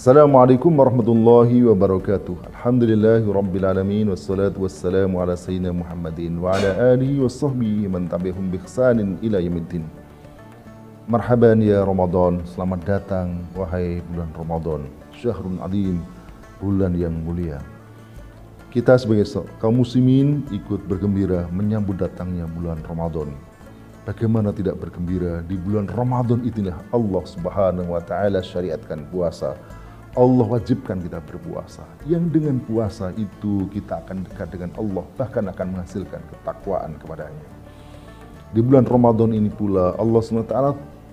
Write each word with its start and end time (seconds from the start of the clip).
Assalamualaikum 0.00 0.72
warahmatullahi 0.72 1.60
wabarakatuh. 1.60 2.56
Alhamdulillahi 2.56 3.28
rabbil 3.28 3.68
alamin 3.68 4.08
wassalatu 4.08 4.64
wassalamu 4.64 5.20
ala 5.20 5.36
sayyidina 5.36 5.76
Muhammadin 5.76 6.40
wa 6.40 6.56
ala 6.56 6.96
alihi 6.96 7.20
wa 7.20 7.28
sahbihi 7.28 7.84
man 7.84 8.08
tabi'ahum 8.08 8.48
bi 8.48 8.56
ihsanin 8.64 9.20
ila 9.20 9.44
yaumiddin. 9.44 9.84
Marhaban 11.04 11.60
ya 11.60 11.84
Ramadan, 11.84 12.40
selamat 12.48 12.80
datang 12.88 13.44
wahai 13.52 14.00
bulan 14.08 14.32
Ramadan. 14.32 14.80
Syahrun 15.20 15.60
adim, 15.60 16.00
bulan 16.64 16.96
yang 16.96 17.12
mulia. 17.12 17.60
Kita 18.72 18.94
sebagai 18.96 19.28
kaum 19.58 19.82
muslimin 19.82 20.48
ikut 20.48 20.86
bergembira 20.86 21.44
menyambut 21.52 22.00
datangnya 22.00 22.46
bulan 22.46 22.80
Ramadan. 22.86 23.49
Bagaimana 24.10 24.50
tidak 24.50 24.82
bergembira 24.82 25.38
di 25.46 25.54
bulan 25.54 25.86
Ramadan 25.86 26.42
itulah 26.42 26.82
Allah 26.90 27.22
Subhanahu 27.30 27.94
wa 27.94 28.02
taala 28.02 28.42
syariatkan 28.42 29.06
puasa 29.06 29.54
Allah 30.18 30.42
wajibkan 30.42 30.98
kita 30.98 31.22
berpuasa. 31.22 31.86
Yang 32.10 32.34
dengan 32.34 32.58
puasa 32.58 33.14
itu 33.14 33.70
kita 33.70 34.02
akan 34.02 34.26
dekat 34.26 34.50
dengan 34.50 34.74
Allah, 34.74 35.06
bahkan 35.14 35.46
akan 35.46 35.66
menghasilkan 35.78 36.18
ketakwaan 36.26 36.98
kepadanya. 36.98 37.46
Di 38.50 38.58
bulan 38.58 38.90
Ramadan 38.90 39.30
ini 39.30 39.46
pula 39.46 39.94
Allah 39.94 40.18
SWT 40.18 40.58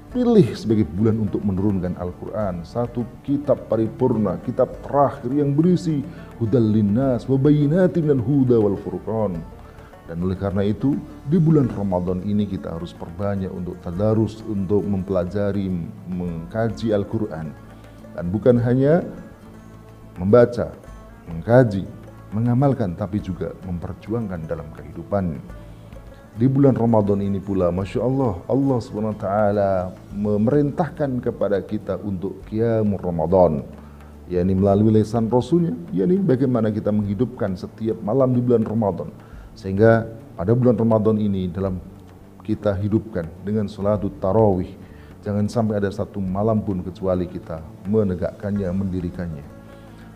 pilih 0.10 0.48
sebagai 0.58 0.90
bulan 0.90 1.22
untuk 1.22 1.46
menurunkan 1.46 1.94
Al-Quran. 2.02 2.66
Satu 2.66 3.06
kitab 3.22 3.70
paripurna, 3.70 4.42
kitab 4.42 4.74
terakhir 4.82 5.30
yang 5.30 5.54
berisi 5.54 6.02
hudal 6.42 6.66
linnas, 6.66 7.30
wabayinatin 7.30 8.10
dan 8.10 8.18
huda 8.18 8.58
wal 8.58 8.82
furqan. 8.82 9.38
Dan 10.08 10.24
oleh 10.24 10.40
karena 10.40 10.64
itu, 10.64 10.96
di 11.28 11.36
bulan 11.36 11.68
Ramadan 11.68 12.24
ini 12.24 12.48
kita 12.48 12.80
harus 12.80 12.96
perbanyak 12.96 13.52
untuk 13.52 13.76
tadarus, 13.84 14.40
untuk 14.48 14.80
mempelajari, 14.88 15.68
mengkaji 16.08 16.96
Al-Quran 16.96 17.68
dan 18.18 18.34
bukan 18.34 18.58
hanya 18.58 19.06
membaca, 20.18 20.74
mengkaji, 21.30 21.86
mengamalkan, 22.34 22.98
tapi 22.98 23.22
juga 23.22 23.54
memperjuangkan 23.62 24.50
dalam 24.50 24.66
kehidupan. 24.74 25.38
Di 26.34 26.50
bulan 26.50 26.74
Ramadan 26.74 27.22
ini 27.22 27.38
pula, 27.38 27.70
Masya 27.70 28.02
Allah, 28.02 28.42
Allah 28.50 28.78
SWT 28.82 29.26
memerintahkan 30.18 31.22
kepada 31.22 31.62
kita 31.62 32.02
untuk 32.02 32.42
Qiyamul 32.50 33.02
Ramadan. 33.02 33.62
yakni 34.28 34.60
melalui 34.60 34.92
lesan 34.92 35.32
Rasulnya, 35.32 35.72
yakni 35.96 36.20
bagaimana 36.20 36.68
kita 36.68 36.92
menghidupkan 36.92 37.56
setiap 37.56 37.96
malam 38.04 38.36
di 38.36 38.44
bulan 38.44 38.68
Ramadan. 38.68 39.08
Sehingga 39.58 40.06
pada 40.38 40.54
bulan 40.54 40.78
Ramadan 40.78 41.18
ini 41.18 41.50
dalam 41.50 41.82
kita 42.46 42.78
hidupkan 42.78 43.26
dengan 43.42 43.66
salatut 43.66 44.14
tarawih, 44.22 44.70
Jangan 45.28 45.44
sampai 45.52 45.84
ada 45.84 45.92
satu 45.92 46.24
malam 46.24 46.64
pun 46.64 46.80
kecuali 46.80 47.28
kita 47.28 47.60
menegakkannya, 47.84 48.72
mendirikannya. 48.72 49.44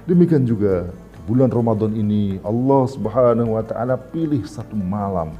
Demikian 0.07 0.47
juga 0.47 0.87
di 0.87 1.19
bulan 1.27 1.51
Ramadan 1.51 1.91
ini 1.91 2.39
Allah 2.47 2.87
Subhanahu 2.87 3.59
wa 3.59 3.63
taala 3.65 3.99
pilih 3.99 4.39
satu 4.47 4.71
malam 4.71 5.35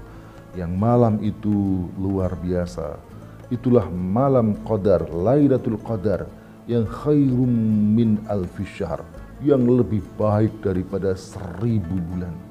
yang 0.60 0.76
malam 0.76 1.24
itu 1.24 1.88
luar 1.96 2.36
biasa. 2.36 3.00
Itulah 3.48 3.88
malam 3.88 4.60
Qadar, 4.68 5.08
Lailatul 5.08 5.80
Qadar 5.80 6.28
yang 6.68 6.84
khairum 6.84 7.48
min 7.96 8.20
alfi 8.28 8.68
syahr, 8.68 9.08
yang 9.40 9.64
lebih 9.72 10.04
baik 10.20 10.52
daripada 10.60 11.16
seribu 11.16 11.96
bulan. 12.12 12.51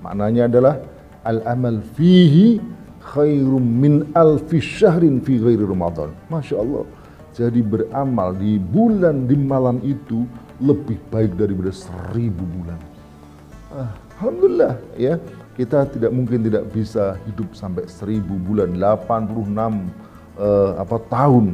Maknanya 0.00 0.48
adalah 0.48 0.74
al-amal 1.24 1.80
fihi 1.96 2.60
khairum 3.00 3.60
min 3.60 4.08
alfi 4.16 4.60
syahrin 4.60 5.20
fi 5.20 5.36
ghairi 5.40 5.64
Ramadan. 5.64 6.12
Masya 6.32 6.56
Allah. 6.60 6.84
Jadi 7.30 7.60
beramal 7.62 8.34
di 8.36 8.58
bulan 8.58 9.24
di 9.24 9.36
malam 9.38 9.78
itu 9.86 10.26
lebih 10.60 10.98
baik 11.08 11.38
daripada 11.38 11.72
seribu 11.72 12.44
bulan. 12.44 12.78
Ah, 13.70 13.90
Alhamdulillah 14.18 14.76
ya 14.98 15.16
kita 15.56 15.88
tidak 15.92 16.10
mungkin 16.12 16.44
tidak 16.44 16.68
bisa 16.72 17.20
hidup 17.28 17.52
sampai 17.52 17.84
seribu 17.84 18.36
bulan 18.40 18.76
86 18.76 19.52
uh, 20.40 20.72
apa 20.80 20.96
tahun. 21.12 21.52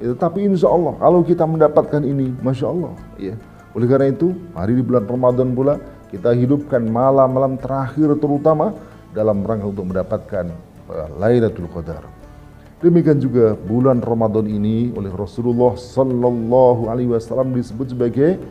Ya, 0.00 0.16
tapi 0.18 0.48
insya 0.48 0.72
Allah 0.72 0.96
kalau 0.98 1.20
kita 1.22 1.44
mendapatkan 1.46 2.02
ini, 2.02 2.32
masya 2.40 2.72
Allah 2.72 2.92
ya. 3.20 3.36
Oleh 3.72 3.88
karena 3.88 4.12
itu, 4.12 4.36
hari 4.52 4.76
di 4.76 4.84
bulan 4.84 5.04
Ramadan 5.08 5.52
pula 5.56 5.76
kita 6.12 6.36
hidupkan 6.36 6.84
malam-malam 6.84 7.56
terakhir 7.56 8.12
terutama 8.20 8.76
dalam 9.16 9.40
rangka 9.40 9.72
untuk 9.72 9.88
mendapatkan 9.88 10.52
Lailatul 11.16 11.72
Qadar. 11.72 12.04
Demikian 12.84 13.22
juga 13.22 13.54
bulan 13.54 14.02
Ramadan 14.02 14.44
ini 14.44 14.90
oleh 14.92 15.08
Rasulullah 15.14 15.78
Sallallahu 15.78 16.90
Alaihi 16.90 17.14
Wasallam 17.14 17.54
disebut 17.54 17.94
sebagai 17.94 18.42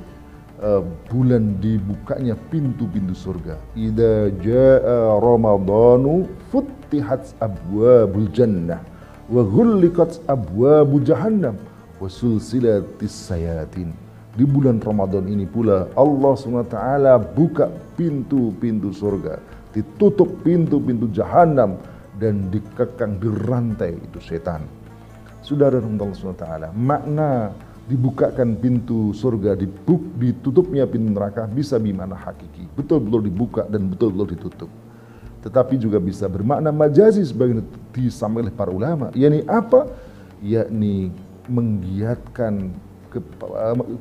uh, 0.64 0.82
bulan 1.12 1.60
dibukanya 1.60 2.40
pintu-pintu 2.50 3.12
surga. 3.12 3.60
Ida 3.76 4.32
jaa 4.40 5.20
Ramadanu 5.20 6.32
futtihat 6.50 7.36
abwabul 7.44 8.32
jannah 8.32 8.80
wa 9.28 9.44
ghulliqat 9.44 10.24
abwabu 10.32 11.04
jahannam 11.04 11.60
wa 12.00 12.08
sulsilatis 12.08 13.12
sayatin. 13.12 13.92
Di 14.32 14.48
bulan 14.48 14.80
Ramadan 14.80 15.28
ini 15.28 15.44
pula 15.44 15.92
Allah 15.92 16.34
SWT 16.40 16.78
buka 17.36 17.68
pintu-pintu 18.00 18.96
surga, 18.96 19.44
ditutup 19.76 20.40
pintu-pintu 20.40 21.12
jahanam 21.12 21.76
dan 22.16 22.48
dikekang 22.48 23.20
dirantai 23.20 24.00
itu 24.00 24.24
setan. 24.24 24.64
Saudara 25.44 25.84
Allah 25.84 26.16
SWT, 26.16 26.48
makna 26.72 27.52
dibukakan 27.92 28.56
pintu 28.56 29.12
surga, 29.12 29.60
dibuk, 29.60 30.00
ditutupnya 30.16 30.88
pintu 30.88 31.12
neraka 31.12 31.44
bisa 31.44 31.76
bimana 31.76 32.16
hakiki. 32.16 32.72
Betul-betul 32.72 33.28
dibuka 33.28 33.68
dan 33.68 33.92
betul-betul 33.92 34.28
ditutup. 34.32 34.72
Tetapi 35.44 35.76
juga 35.76 36.00
bisa 36.00 36.30
bermakna 36.32 36.72
majazi 36.72 37.26
sebagai 37.26 37.66
disampaikan 37.92 38.48
oleh 38.48 38.56
para 38.56 38.72
ulama. 38.72 39.12
yakni 39.12 39.44
apa? 39.50 39.92
Yakni 40.40 41.12
menggiatkan 41.50 42.72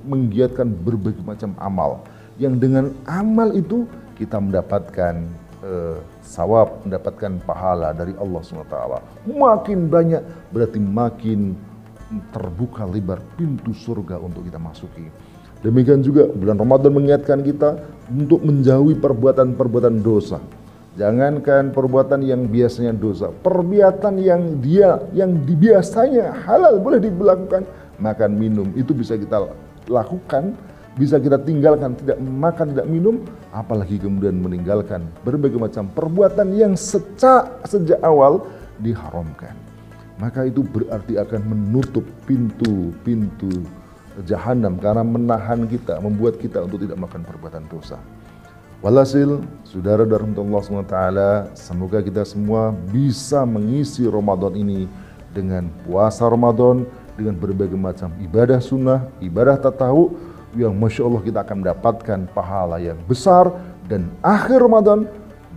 menggiatkan 0.06 0.70
berbagai 0.70 1.24
macam 1.26 1.56
amal. 1.58 2.04
Yang 2.38 2.54
dengan 2.62 2.84
amal 3.08 3.52
itu 3.52 3.84
kita 4.16 4.36
mendapatkan 4.38 5.26
uh, 5.64 5.98
sawab, 6.20 6.84
mendapatkan 6.84 7.40
pahala 7.44 7.96
dari 7.96 8.12
Allah 8.16 8.40
SWT. 8.44 8.76
Makin 9.28 9.78
banyak 9.88 10.22
berarti 10.52 10.78
makin 10.80 11.56
terbuka 12.34 12.84
lebar 12.86 13.22
pintu 13.38 13.70
surga 13.70 14.18
untuk 14.18 14.46
kita 14.46 14.58
masuki. 14.58 15.06
Demikian 15.60 16.00
juga 16.00 16.24
bulan 16.24 16.56
Ramadan 16.56 16.90
mengingatkan 16.96 17.44
kita 17.44 17.76
untuk 18.08 18.40
menjauhi 18.40 18.96
perbuatan-perbuatan 18.96 20.00
dosa. 20.00 20.40
Jangankan 20.98 21.70
perbuatan 21.70 22.24
yang 22.26 22.50
biasanya 22.50 22.90
dosa, 22.96 23.30
perbuatan 23.30 24.18
yang 24.18 24.58
dia 24.58 24.98
yang 25.14 25.38
biasanya 25.38 26.34
halal 26.44 26.82
boleh 26.82 26.98
dilakukan, 26.98 27.62
makan 28.00 28.34
minum 28.34 28.68
itu 28.74 28.96
bisa 28.96 29.14
kita 29.14 29.52
lakukan 29.86 30.56
bisa 30.98 31.22
kita 31.22 31.38
tinggalkan 31.38 31.94
tidak 31.94 32.18
makan 32.18 32.74
tidak 32.74 32.88
minum 32.90 33.22
apalagi 33.54 34.00
kemudian 34.00 34.42
meninggalkan 34.42 35.06
berbagai 35.22 35.60
macam 35.60 35.86
perbuatan 35.94 36.50
yang 36.58 36.74
sejak 36.74 37.62
sejak 37.62 38.00
awal 38.02 38.42
diharamkan. 38.82 39.54
Maka 40.20 40.44
itu 40.44 40.60
berarti 40.60 41.16
akan 41.16 41.40
menutup 41.48 42.04
pintu-pintu 42.28 43.64
jahanam 44.28 44.76
karena 44.76 45.00
menahan 45.00 45.64
kita 45.64 45.96
membuat 46.02 46.36
kita 46.36 46.60
untuk 46.60 46.84
tidak 46.84 47.00
melakukan 47.00 47.24
perbuatan 47.24 47.64
dosa. 47.72 47.96
Walhasil, 48.80 49.44
saudara 49.64 50.08
dari 50.08 50.24
Allah 50.24 50.60
SWT, 50.64 50.98
semoga 51.52 52.00
kita 52.00 52.24
semua 52.24 52.72
bisa 52.88 53.44
mengisi 53.44 54.08
Ramadan 54.08 54.56
ini 54.56 54.88
dengan 55.36 55.68
puasa 55.84 56.24
Ramadan, 56.24 56.88
dengan 57.18 57.34
berbagai 57.38 57.78
macam 57.78 58.10
ibadah 58.20 58.60
sunnah, 58.62 59.08
ibadah 59.22 59.58
tatahu, 59.58 60.14
yang 60.58 60.74
Masya 60.74 61.06
Allah 61.06 61.22
kita 61.22 61.38
akan 61.46 61.56
mendapatkan 61.62 62.18
pahala 62.34 62.82
yang 62.82 62.98
besar 63.06 63.54
dan 63.86 64.10
akhir 64.18 64.58
Ramadan 64.58 65.06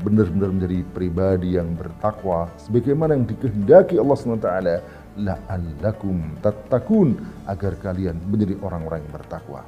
benar-benar 0.06 0.54
menjadi 0.54 0.86
pribadi 0.94 1.58
yang 1.58 1.74
bertakwa 1.74 2.52
sebagaimana 2.62 3.18
yang 3.18 3.26
dikehendaki 3.26 3.98
Allah 3.98 4.18
SWT 4.18 4.50
la'allakum 5.18 6.38
tattaqun 6.42 7.18
agar 7.50 7.74
kalian 7.82 8.18
menjadi 8.30 8.58
orang-orang 8.62 9.06
yang 9.06 9.14
bertakwa. 9.14 9.62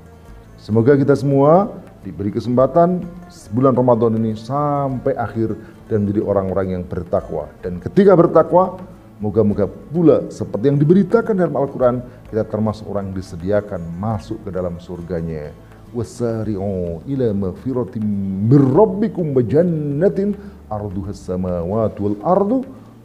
Semoga 0.62 0.98
kita 0.98 1.14
semua 1.14 1.70
diberi 2.02 2.34
kesempatan 2.34 3.06
bulan 3.54 3.74
Ramadan 3.74 4.18
ini 4.18 4.34
sampai 4.38 5.14
akhir 5.18 5.58
dan 5.90 6.06
menjadi 6.06 6.22
orang-orang 6.26 6.68
yang 6.74 6.84
bertakwa. 6.86 7.50
Dan 7.62 7.78
ketika 7.78 8.18
bertakwa, 8.18 8.78
Moga-moga 9.16 9.64
pula 9.72 10.28
seperti 10.28 10.68
yang 10.68 10.76
diberitakan 10.76 11.40
dalam 11.40 11.56
Al-Quran, 11.56 12.04
kita 12.28 12.44
termasuk 12.44 12.84
orang 12.92 13.12
yang 13.12 13.16
disediakan 13.16 13.80
masuk 13.96 14.44
ke 14.44 14.52
dalam 14.52 14.76
surganya. 14.84 15.56
Wasari'u 15.96 17.00
ila 17.08 17.28
maghfiratin 17.32 18.04
min 18.52 18.60
rabbikum 18.76 19.32
wa 19.32 19.40
jannatin 19.40 20.36
arduha 20.68 21.16
samawati 21.16 22.00
wal 22.04 22.20
ardu 22.28 22.58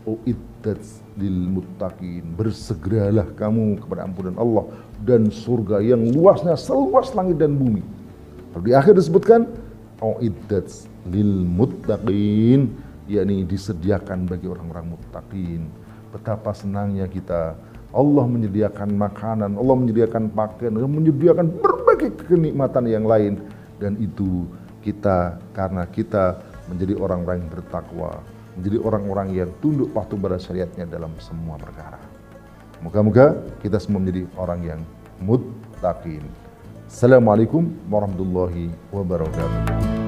uiddat 0.02 0.82
lil 1.14 1.46
muttaqin. 1.46 2.26
Bersegeralah 2.34 3.30
kamu 3.38 3.78
kepada 3.78 4.10
ampunan 4.10 4.34
Allah 4.34 4.66
dan 5.06 5.30
surga 5.30 5.78
yang 5.78 6.02
luasnya 6.10 6.58
seluas 6.58 7.14
langit 7.14 7.38
dan 7.38 7.54
bumi. 7.54 7.86
Lalu 8.58 8.62
di 8.66 8.72
akhir 8.74 8.98
disebutkan 8.98 9.46
uiddat 10.02 10.66
lil 11.06 11.46
muttaqin 11.46 12.74
yakni 13.06 13.46
disediakan 13.46 14.26
bagi 14.26 14.50
orang-orang 14.50 14.98
muttaqin 14.98 15.70
betapa 16.10 16.50
senangnya 16.54 17.06
kita 17.06 17.54
Allah 17.90 18.22
menyediakan 18.26 18.94
makanan, 18.94 19.50
Allah 19.58 19.76
menyediakan 19.78 20.30
pakaian, 20.30 20.74
Allah 20.78 20.90
menyediakan 20.90 21.46
berbagai 21.58 22.14
kenikmatan 22.26 22.86
yang 22.86 23.02
lain 23.02 23.42
dan 23.82 23.98
itu 23.98 24.46
kita 24.86 25.42
karena 25.50 25.82
kita 25.90 26.38
menjadi 26.70 26.94
orang-orang 27.02 27.42
yang 27.42 27.50
bertakwa, 27.50 28.10
menjadi 28.54 28.78
orang-orang 28.86 29.28
yang 29.34 29.50
tunduk 29.58 29.90
patuh 29.90 30.14
pada 30.14 30.38
syariatnya 30.38 30.86
dalam 30.86 31.10
semua 31.18 31.58
perkara. 31.58 31.98
Moga-moga 32.80 33.42
kita 33.60 33.82
semua 33.82 33.98
menjadi 34.00 34.24
orang 34.38 34.60
yang 34.62 34.80
muttaqin. 35.18 36.22
Assalamualaikum 36.86 37.74
warahmatullahi 37.90 38.70
wabarakatuh. 38.94 39.99